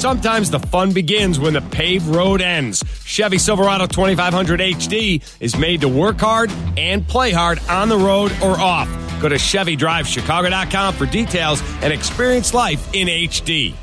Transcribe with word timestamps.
Sometimes 0.00 0.50
the 0.50 0.58
fun 0.58 0.94
begins 0.94 1.38
when 1.38 1.52
the 1.52 1.60
paved 1.60 2.06
road 2.06 2.40
ends. 2.40 2.82
Chevy 3.04 3.36
Silverado 3.36 3.86
2500 3.86 4.58
HD 4.58 5.22
is 5.40 5.58
made 5.58 5.82
to 5.82 5.88
work 5.88 6.18
hard 6.18 6.50
and 6.78 7.06
play 7.06 7.32
hard 7.32 7.58
on 7.68 7.90
the 7.90 7.98
road 7.98 8.32
or 8.42 8.58
off. 8.58 8.88
Go 9.20 9.28
to 9.28 9.34
ChevyDriveChicago.com 9.34 10.94
for 10.94 11.04
details 11.04 11.62
and 11.82 11.92
experience 11.92 12.54
life 12.54 12.88
in 12.94 13.08
HD. 13.08 13.74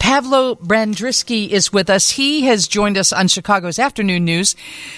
Pavlo 0.00 0.56
Bandriwsky 0.56 1.48
is 1.48 1.72
with 1.72 1.90
us. 1.90 2.10
He 2.10 2.46
has 2.46 2.66
joined 2.66 2.98
us 2.98 3.12
on 3.12 3.28
Chicago's 3.28 3.78
afternoon 3.78 4.24
news 4.24 4.56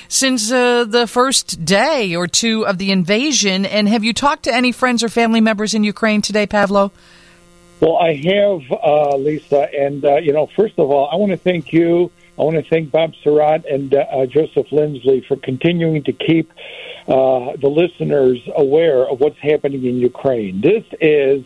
since 0.08 0.50
uh, 0.50 0.84
the 0.84 1.06
first 1.06 1.62
day 1.62 2.16
or 2.16 2.26
two 2.26 2.66
of 2.66 2.78
the 2.78 2.90
invasion. 2.90 3.66
And 3.66 3.86
have 3.86 4.02
you 4.02 4.14
talked 4.14 4.44
to 4.44 4.54
any 4.54 4.72
friends 4.72 5.04
or 5.04 5.10
family 5.10 5.42
members 5.42 5.74
in 5.74 5.84
Ukraine 5.84 6.22
today, 6.22 6.46
Pavlo? 6.46 6.90
Well, 7.80 7.96
I 7.96 8.14
have, 8.14 8.62
uh, 8.72 9.16
Lisa. 9.16 9.68
And, 9.74 10.04
uh, 10.04 10.16
you 10.16 10.32
know, 10.32 10.48
first 10.56 10.74
of 10.78 10.90
all, 10.90 11.08
I 11.10 11.16
want 11.16 11.32
to 11.32 11.38
thank 11.38 11.72
you. 11.72 12.10
I 12.38 12.42
want 12.42 12.56
to 12.56 12.62
thank 12.62 12.90
Bob 12.90 13.14
Sirott 13.24 13.64
and 13.72 13.94
uh, 13.94 13.98
uh, 13.98 14.26
Joseph 14.26 14.70
Lindsley 14.70 15.22
for 15.22 15.36
continuing 15.36 16.02
to 16.04 16.12
keep 16.12 16.52
uh, 17.08 17.56
the 17.56 17.68
listeners 17.68 18.38
aware 18.54 19.08
of 19.08 19.20
what's 19.20 19.38
happening 19.38 19.84
in 19.84 19.96
Ukraine. 19.96 20.60
This 20.60 20.84
is 21.00 21.44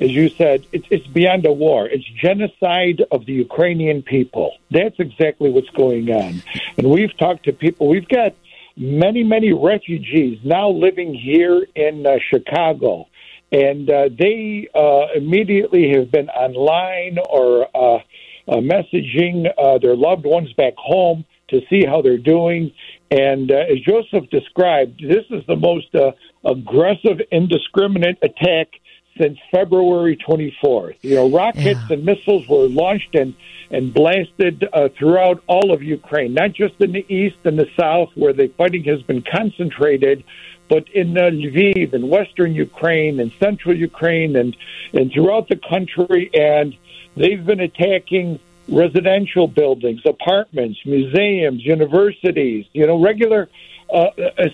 as 0.00 0.10
you 0.10 0.28
said, 0.28 0.64
it's, 0.72 0.86
it's 0.90 1.06
beyond 1.08 1.44
a 1.44 1.52
war. 1.52 1.88
It's 1.88 2.04
genocide 2.04 3.04
of 3.10 3.26
the 3.26 3.32
Ukrainian 3.32 4.02
people. 4.02 4.56
That's 4.70 4.98
exactly 4.98 5.50
what's 5.50 5.70
going 5.70 6.10
on. 6.10 6.42
And 6.76 6.88
we've 6.88 7.16
talked 7.16 7.44
to 7.46 7.52
people. 7.52 7.88
We've 7.88 8.08
got 8.08 8.34
many, 8.76 9.24
many 9.24 9.52
refugees 9.52 10.38
now 10.44 10.70
living 10.70 11.14
here 11.14 11.66
in 11.74 12.06
uh, 12.06 12.18
Chicago. 12.30 13.08
And 13.50 13.88
uh, 13.88 14.08
they 14.16 14.68
uh, 14.74 15.06
immediately 15.14 15.90
have 15.96 16.10
been 16.10 16.28
online 16.28 17.18
or 17.30 17.66
uh, 17.74 17.96
uh, 18.46 18.56
messaging 18.56 19.46
uh, 19.56 19.78
their 19.78 19.96
loved 19.96 20.24
ones 20.24 20.52
back 20.52 20.74
home 20.76 21.24
to 21.48 21.60
see 21.70 21.84
how 21.84 22.02
they're 22.02 22.18
doing. 22.18 22.72
And 23.10 23.50
as 23.50 23.80
Joseph 23.80 24.28
described, 24.30 25.02
this 25.02 25.24
is 25.30 25.42
the 25.46 25.56
most 25.56 25.94
aggressive, 26.44 27.20
indiscriminate 27.32 28.18
attack 28.22 28.68
since 29.18 29.38
February 29.50 30.16
24th. 30.16 30.96
You 31.02 31.16
know, 31.16 31.30
rockets 31.30 31.80
yeah. 31.88 31.96
and 31.96 32.04
missiles 32.04 32.46
were 32.48 32.68
launched 32.68 33.14
and 33.14 33.34
and 33.70 33.92
blasted 33.92 34.66
uh, 34.72 34.88
throughout 34.98 35.42
all 35.46 35.72
of 35.72 35.82
Ukraine, 35.82 36.32
not 36.32 36.52
just 36.52 36.80
in 36.80 36.92
the 36.92 37.04
east 37.14 37.36
and 37.44 37.58
the 37.58 37.68
south 37.78 38.08
where 38.14 38.32
the 38.32 38.48
fighting 38.56 38.84
has 38.84 39.02
been 39.02 39.22
concentrated, 39.22 40.24
but 40.68 40.88
in 40.90 41.16
uh, 41.16 41.22
Lviv 41.22 41.92
and 41.92 42.10
western 42.10 42.54
Ukraine 42.54 43.20
and 43.20 43.32
central 43.38 43.76
Ukraine 43.76 44.36
and 44.36 44.56
and 44.92 45.12
throughout 45.12 45.48
the 45.48 45.56
country. 45.56 46.30
And 46.34 46.76
they've 47.16 47.44
been 47.44 47.60
attacking 47.60 48.40
residential 48.68 49.46
buildings, 49.46 50.02
apartments, 50.04 50.78
museums, 50.84 51.64
universities. 51.64 52.66
You 52.72 52.86
know, 52.86 53.00
regular 53.00 53.48
uh, 53.92 54.10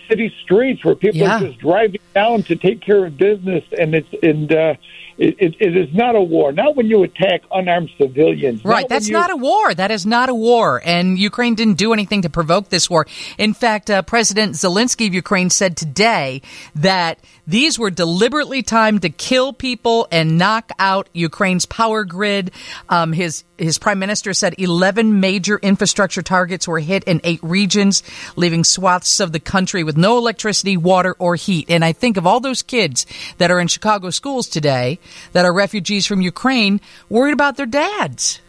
city 0.09 0.33
streets 0.43 0.85
where 0.85 0.95
people 0.95 1.21
yeah. 1.21 1.37
are 1.37 1.41
just 1.41 1.59
driving 1.59 2.01
down 2.15 2.43
to 2.45 2.57
take 2.57 2.81
care 2.81 3.05
of 3.05 3.17
business, 3.17 3.65
and 3.77 3.95
it's 3.95 4.09
and 4.23 4.53
uh, 4.53 4.75
it, 5.19 5.37
it, 5.39 5.55
it 5.61 5.77
is 5.77 5.95
not 5.95 6.17
a 6.17 6.21
war. 6.21 6.53
Not 6.53 6.77
when 6.77 6.87
you 6.87 7.03
attack 7.03 7.43
unarmed 7.53 7.91
civilians. 7.99 8.65
Right. 8.65 8.83
Not 8.83 8.89
That's 8.89 9.09
you... 9.09 9.13
not 9.13 9.31
a 9.31 9.37
war. 9.37 9.75
That 9.75 9.91
is 9.91 10.05
not 10.05 10.29
a 10.29 10.35
war. 10.35 10.83
And 10.85 11.19
Ukraine 11.19 11.55
didn't 11.55 11.75
do 11.75 11.93
anything 11.93 12.23
to 12.23 12.31
provoke 12.31 12.69
this 12.69 12.91
war. 12.91 13.07
In 13.39 13.55
fact, 13.55 13.91
uh, 13.91 14.03
President 14.03 14.55
Zelensky 14.55 15.07
of 15.07 15.15
Ukraine 15.15 15.51
said 15.51 15.77
today 15.77 16.43
that 16.75 17.19
these 17.47 17.79
were 17.79 17.91
deliberately 17.91 18.63
timed 18.63 19.03
to 19.03 19.11
kill 19.11 19.53
people 19.53 20.09
and 20.11 20.39
knock 20.39 20.71
out 20.79 21.09
Ukraine's 21.13 21.67
power 21.67 22.05
grid. 22.05 22.51
Um, 22.89 23.13
his 23.13 23.45
his 23.57 23.79
prime 23.79 24.01
minister 24.01 24.35
said 24.35 24.57
11 24.59 25.21
major 25.21 25.59
infrastructure 25.59 26.23
targets 26.23 26.67
were 26.67 26.81
hit 26.81 27.05
in 27.05 27.21
eight 27.23 27.39
regions, 27.43 28.03
leaving 28.35 28.65
swaths 28.65 29.21
of 29.21 29.31
the 29.31 29.39
country 29.39 29.85
with 29.85 29.97
no 29.97 30.19
electricity, 30.19 30.77
water, 30.77 31.15
or 31.21 31.37
heat. 31.37 31.67
And 31.71 31.85
I 31.85 31.93
think 31.93 32.17
of 32.17 32.27
all 32.27 32.41
those 32.41 32.63
kids 32.63 33.07
that 33.39 33.53
are 33.53 33.61
in 33.61 33.69
Chicago 33.69 34.11
schools 34.11 34.49
today 34.49 34.99
that 35.33 35.45
are 35.45 35.53
refugees 35.53 36.07
from 36.07 36.21
Ukraine 36.21 36.81
worried 37.09 37.33
about 37.33 37.57
their 37.57 37.67
dads. 37.67 38.41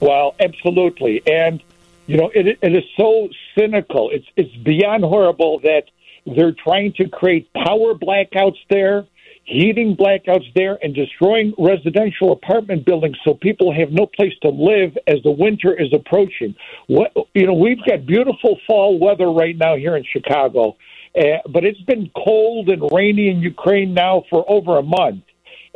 Well, 0.00 0.34
absolutely. 0.38 1.22
And, 1.26 1.62
you 2.06 2.16
know, 2.16 2.30
it, 2.34 2.58
it 2.62 2.74
is 2.74 2.84
so 2.96 3.28
cynical. 3.56 4.10
It's, 4.10 4.26
it's 4.36 4.54
beyond 4.56 5.04
horrible 5.04 5.60
that 5.60 5.84
they're 6.36 6.52
trying 6.52 6.92
to 6.94 7.08
create 7.08 7.52
power 7.52 7.94
blackouts 7.94 8.58
there, 8.70 9.06
heating 9.44 9.96
blackouts 9.96 10.44
there, 10.54 10.78
and 10.82 10.94
destroying 10.94 11.54
residential 11.58 12.32
apartment 12.32 12.84
buildings 12.84 13.16
so 13.24 13.34
people 13.34 13.72
have 13.72 13.90
no 13.90 14.06
place 14.06 14.34
to 14.42 14.50
live 14.50 14.96
as 15.06 15.22
the 15.24 15.30
winter 15.30 15.74
is 15.74 15.92
approaching. 15.92 16.54
What, 16.86 17.12
you 17.34 17.46
know, 17.46 17.54
we've 17.54 17.84
got 17.84 18.06
beautiful 18.06 18.58
fall 18.66 18.98
weather 18.98 19.30
right 19.30 19.56
now 19.56 19.76
here 19.76 19.96
in 19.96 20.04
Chicago, 20.04 20.76
uh, 21.18 21.38
but 21.48 21.64
it's 21.64 21.80
been 21.80 22.10
cold 22.14 22.68
and 22.68 22.88
rainy 22.92 23.30
in 23.30 23.40
Ukraine 23.40 23.94
now 23.94 24.24
for 24.30 24.44
over 24.48 24.78
a 24.78 24.82
month. 24.82 25.24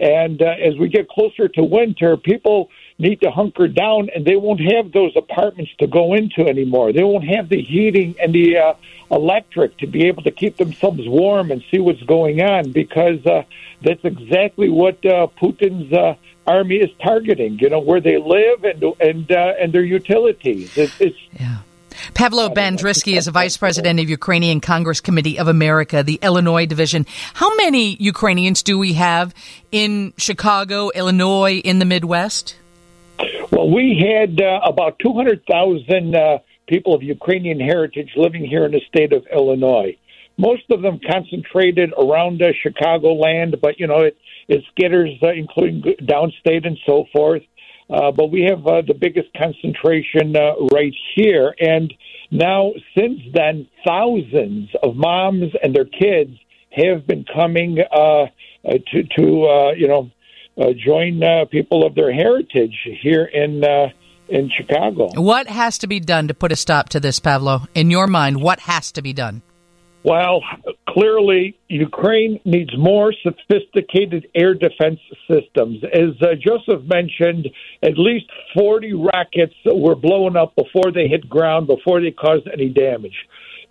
And 0.02 0.42
uh, 0.42 0.46
as 0.46 0.76
we 0.76 0.88
get 0.88 1.08
closer 1.08 1.46
to 1.46 1.62
winter, 1.62 2.16
people 2.16 2.70
need 2.98 3.20
to 3.20 3.30
hunker 3.30 3.68
down 3.68 4.10
and 4.12 4.26
they 4.26 4.34
won't 4.34 4.60
have 4.60 4.90
those 4.90 5.12
apartments 5.16 5.70
to 5.78 5.86
go 5.86 6.14
into 6.14 6.48
anymore. 6.48 6.92
They 6.92 7.04
won't 7.04 7.24
have 7.24 7.48
the 7.48 7.62
heating 7.62 8.16
and 8.20 8.34
the 8.34 8.58
uh, 8.58 8.74
electric 9.12 9.78
to 9.78 9.86
be 9.86 10.08
able 10.08 10.24
to 10.24 10.32
keep 10.32 10.56
themselves 10.56 11.06
warm 11.06 11.52
and 11.52 11.62
see 11.70 11.78
what's 11.78 12.02
going 12.02 12.42
on 12.42 12.72
because 12.72 13.24
uh, 13.26 13.44
that's 13.80 14.04
exactly 14.04 14.68
what 14.68 15.04
uh, 15.06 15.28
Putin's 15.40 15.92
uh, 15.92 16.16
army 16.48 16.76
is 16.76 16.90
targeting, 17.00 17.60
you 17.60 17.70
know, 17.70 17.78
where 17.78 18.00
they 18.00 18.18
live 18.18 18.64
and 18.64 18.82
and 19.00 19.30
uh, 19.30 19.54
and 19.60 19.72
their 19.72 19.84
utilities. 19.84 20.76
It's, 20.76 21.00
it's 21.00 21.16
yeah. 21.38 21.58
Pavlo 22.14 22.50
Bandriwsky 22.50 23.16
is 23.16 23.26
a 23.26 23.30
vice 23.30 23.56
president 23.56 23.98
of 23.98 24.08
Ukrainian 24.10 24.60
Congress 24.60 25.00
Committee 25.00 25.38
of 25.38 25.48
America, 25.48 26.02
the 26.02 26.18
Illinois 26.22 26.66
division. 26.66 27.06
How 27.34 27.54
many 27.56 27.96
Ukrainians 27.96 28.62
do 28.62 28.78
we 28.78 28.92
have 28.94 29.34
in 29.70 30.12
Chicago, 30.18 30.90
Illinois, 30.90 31.60
in 31.64 31.78
the 31.78 31.84
Midwest? 31.84 32.56
Well, 33.50 33.70
we 33.70 33.98
had 33.98 34.40
uh, 34.40 34.60
about 34.64 34.98
200,000 34.98 36.14
uh, 36.14 36.38
people 36.66 36.94
of 36.94 37.02
Ukrainian 37.02 37.58
heritage 37.58 38.10
living 38.16 38.44
here 38.44 38.64
in 38.66 38.72
the 38.72 38.82
state 38.88 39.12
of 39.12 39.26
Illinois. 39.32 39.96
Most 40.36 40.64
of 40.70 40.82
them 40.82 41.00
concentrated 41.06 41.92
around 41.98 42.42
uh, 42.42 42.52
Chicagoland, 42.64 43.60
but, 43.60 43.78
you 43.80 43.86
know, 43.86 44.00
it, 44.00 44.16
it 44.48 44.64
skitters, 44.74 45.22
uh, 45.22 45.32
including 45.32 45.82
downstate 46.02 46.66
and 46.66 46.78
so 46.84 47.06
forth. 47.12 47.42
Uh, 47.92 48.10
but 48.10 48.30
we 48.30 48.42
have 48.42 48.66
uh, 48.66 48.80
the 48.86 48.94
biggest 48.94 49.28
concentration 49.36 50.34
uh, 50.34 50.54
right 50.72 50.94
here. 51.14 51.54
And 51.60 51.92
now, 52.30 52.72
since 52.96 53.20
then, 53.34 53.68
thousands 53.86 54.70
of 54.82 54.96
moms 54.96 55.52
and 55.62 55.74
their 55.74 55.84
kids 55.84 56.30
have 56.70 57.06
been 57.06 57.26
coming 57.34 57.78
uh, 57.80 57.96
uh, 57.98 58.26
to, 58.64 59.02
to 59.16 59.44
uh, 59.44 59.72
you 59.72 59.88
know, 59.88 60.10
uh, 60.56 60.72
join 60.72 61.22
uh, 61.22 61.44
people 61.50 61.86
of 61.86 61.94
their 61.94 62.12
heritage 62.12 62.76
here 63.02 63.24
in 63.24 63.64
uh, 63.64 63.88
in 64.28 64.50
Chicago. 64.56 65.08
What 65.14 65.46
has 65.48 65.78
to 65.78 65.86
be 65.86 66.00
done 66.00 66.28
to 66.28 66.34
put 66.34 66.52
a 66.52 66.56
stop 66.56 66.88
to 66.90 67.00
this, 67.00 67.20
Pavlo? 67.20 67.66
In 67.74 67.90
your 67.90 68.06
mind, 68.06 68.40
what 68.40 68.60
has 68.60 68.92
to 68.92 69.02
be 69.02 69.12
done? 69.12 69.42
Well, 70.04 70.42
clearly, 70.92 71.56
Ukraine 71.68 72.40
needs 72.44 72.76
more 72.76 73.12
sophisticated 73.22 74.26
air 74.34 74.54
defense 74.54 75.00
systems. 75.28 75.82
As 75.92 76.10
uh, 76.20 76.34
Joseph 76.38 76.82
mentioned, 76.84 77.48
at 77.82 77.98
least 77.98 78.26
40 78.54 78.92
rockets 78.94 79.54
were 79.64 79.94
blown 79.94 80.36
up 80.36 80.54
before 80.54 80.92
they 80.92 81.08
hit 81.08 81.28
ground, 81.28 81.66
before 81.66 82.00
they 82.00 82.10
caused 82.10 82.48
any 82.52 82.68
damage. 82.68 83.16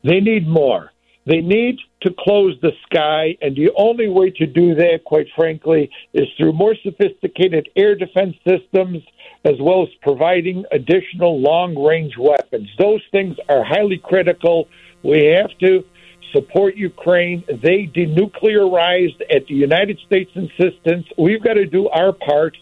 They 0.03 0.19
need 0.19 0.47
more. 0.47 0.91
They 1.27 1.41
need 1.41 1.77
to 2.01 2.13
close 2.17 2.57
the 2.61 2.71
sky, 2.85 3.37
and 3.41 3.55
the 3.55 3.69
only 3.77 4.09
way 4.09 4.31
to 4.31 4.47
do 4.47 4.73
that, 4.73 5.03
quite 5.05 5.27
frankly, 5.35 5.91
is 6.13 6.27
through 6.35 6.53
more 6.53 6.75
sophisticated 6.83 7.69
air 7.75 7.95
defense 7.95 8.35
systems 8.47 9.03
as 9.45 9.55
well 9.59 9.83
as 9.83 9.89
providing 10.01 10.65
additional 10.71 11.39
long 11.39 11.77
range 11.77 12.13
weapons. 12.17 12.69
Those 12.79 13.01
things 13.11 13.35
are 13.49 13.63
highly 13.63 13.99
critical. 14.03 14.67
We 15.03 15.25
have 15.25 15.55
to 15.59 15.83
support 16.31 16.75
Ukraine. 16.75 17.43
They 17.47 17.87
denuclearized 17.93 19.21
at 19.33 19.45
the 19.47 19.55
United 19.55 19.99
States' 20.05 20.31
insistence. 20.35 21.07
We've 21.17 21.43
got 21.43 21.53
to 21.53 21.65
do 21.65 21.89
our 21.89 22.13
part 22.13 22.55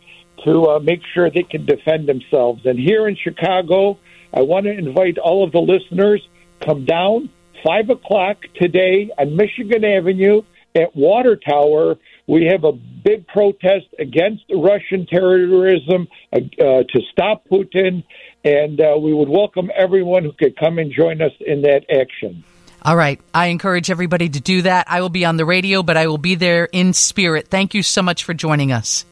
to 0.45 0.65
uh, 0.67 0.79
make 0.79 1.01
sure 1.13 1.29
they 1.29 1.43
can 1.43 1.65
defend 1.65 2.07
themselves. 2.07 2.65
And 2.65 2.79
here 2.79 3.07
in 3.07 3.15
Chicago, 3.15 3.99
I 4.33 4.41
want 4.41 4.65
to 4.65 4.71
invite 4.71 5.17
all 5.17 5.43
of 5.43 5.51
the 5.51 5.59
listeners 5.59 6.21
come 6.65 6.85
down 6.85 7.29
five 7.63 7.89
o'clock 7.89 8.37
today 8.55 9.09
on 9.17 9.35
Michigan 9.35 9.83
Avenue 9.83 10.43
at 10.75 10.95
Water 10.95 11.35
Tower. 11.35 11.97
We 12.27 12.45
have 12.45 12.63
a 12.63 12.71
big 12.71 13.27
protest 13.27 13.87
against 13.97 14.43
Russian 14.53 15.07
terrorism 15.07 16.07
uh, 16.31 16.37
uh, 16.37 16.83
to 16.83 17.01
stop 17.11 17.47
Putin, 17.49 18.03
and 18.43 18.79
uh, 18.79 18.97
we 18.99 19.13
would 19.13 19.29
welcome 19.29 19.71
everyone 19.75 20.23
who 20.23 20.31
could 20.31 20.55
come 20.57 20.77
and 20.77 20.91
join 20.91 21.21
us 21.21 21.33
in 21.39 21.63
that 21.63 21.85
action. 21.89 22.43
All 22.83 22.95
right. 22.95 23.19
I 23.33 23.47
encourage 23.47 23.91
everybody 23.91 24.29
to 24.29 24.39
do 24.39 24.61
that. 24.63 24.87
I 24.89 25.01
will 25.01 25.09
be 25.09 25.25
on 25.25 25.37
the 25.37 25.45
radio, 25.45 25.83
but 25.83 25.97
I 25.97 26.07
will 26.07 26.17
be 26.17 26.35
there 26.35 26.65
in 26.65 26.93
spirit. 26.93 27.47
Thank 27.47 27.73
you 27.73 27.83
so 27.83 28.01
much 28.01 28.23
for 28.23 28.33
joining 28.33 28.71
us. 28.71 29.05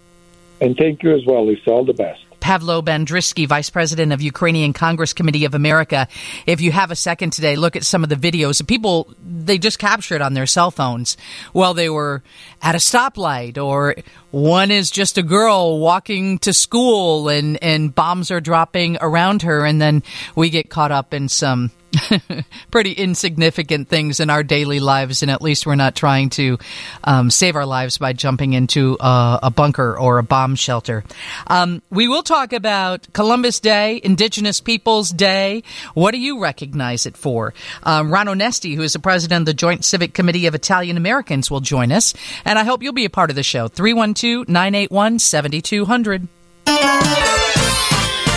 And 0.60 0.76
thank 0.76 1.04
you 1.04 1.14
as 1.14 1.26
well, 1.26 1.46
Lisa. 1.46 1.72
All 1.72 1.86
the 1.86 1.94
best. 1.94 2.22
Pavlo 2.40 2.82
Bandriwsky, 2.82 3.48
Vice 3.48 3.70
President 3.70 4.14
of 4.14 4.22
Ukrainian 4.22 4.72
Congress 4.72 5.12
Committee 5.14 5.46
of 5.46 5.56
America. 5.56 6.08
If 6.46 6.62
you 6.62 6.72
have 6.72 6.92
a 6.92 6.96
second 6.96 7.32
today, 7.32 7.56
look 7.56 7.76
at 7.76 7.84
some 7.84 8.04
of 8.04 8.10
the 8.10 8.16
videos. 8.16 8.66
People, 8.66 9.14
they 9.22 9.58
just 9.58 9.80
captured 9.80 10.22
on 10.22 10.34
their 10.34 10.46
cell 10.46 10.72
phones 10.72 11.18
while 11.52 11.74
they 11.74 11.90
were 11.90 12.24
at 12.62 12.76
a 12.76 12.78
stoplight 12.78 13.58
or 13.58 13.96
one 14.32 14.72
is 14.72 14.92
just 14.92 15.18
a 15.18 15.24
girl 15.24 15.80
walking 15.80 16.40
to 16.40 16.54
school 16.54 17.28
and, 17.28 17.62
and 17.62 17.94
bombs 17.94 18.32
are 18.32 18.40
dropping 18.40 18.98
around 19.02 19.42
her. 19.42 19.66
And 19.66 19.82
then 19.82 20.04
we 20.36 20.50
get 20.50 20.70
caught 20.70 20.92
up 20.92 21.14
in 21.14 21.30
some 21.30 21.72
pretty 22.72 22.92
insignificant 22.94 23.90
things 23.90 24.20
in 24.20 24.30
our 24.30 24.44
daily 24.44 24.80
lives, 24.80 25.22
and 25.22 25.32
at 25.32 25.42
least 25.42 25.66
we're 25.66 25.76
not 25.76 25.96
trying 25.96 26.30
to 26.32 26.58
um, 27.04 27.30
save 27.30 27.56
our 27.56 27.66
lives 27.66 27.98
by 27.98 28.14
jumping 28.14 28.54
into 28.54 28.98
a, 29.00 29.40
a 29.44 29.52
bunker 29.52 29.98
or 29.98 30.18
a 30.18 30.24
bomb 30.24 30.56
shelter. 30.56 31.04
Um, 31.48 31.82
we 31.90 32.08
will 32.08 32.24
talk 32.24 32.54
about 32.54 33.12
Columbus 33.14 33.60
Day, 33.60 34.00
Indigenous 34.04 34.62
Peoples 34.62 35.10
Day. 35.10 35.64
What 35.94 36.12
do 36.12 36.20
you 36.20 36.40
recognize 36.40 37.06
it 37.06 37.18
for? 37.18 37.54
Um, 37.84 38.12
Ron 38.12 38.28
Onesti, 38.28 38.76
who 38.76 38.82
is 38.82 38.94
the 38.94 39.00
president 39.00 39.42
of 39.42 39.46
the 39.46 39.54
Joint 39.54 39.86
Civic 39.86 40.14
Committee 40.14 40.48
of 40.48 40.56
Italian 40.56 40.98
Americans, 40.98 41.52
will 41.52 41.62
join 41.62 41.92
us, 41.92 42.14
and 42.46 42.58
I 42.60 42.64
hope 42.64 42.84
you'll 42.84 42.94
be 42.94 43.06
a 43.06 43.10
part 43.10 43.30
of 43.30 43.36
the 43.36 43.44
show. 43.44 43.68
312 43.68 44.48
981 44.48 45.20
7200. 45.20 46.28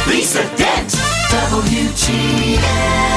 Lisa 0.07 0.43
Dent, 0.57 0.91
WGN. 1.31 3.10